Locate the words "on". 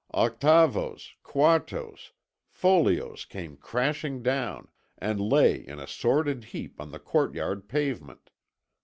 6.81-6.89